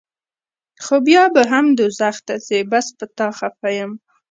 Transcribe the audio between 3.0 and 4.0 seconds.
تا خفه يم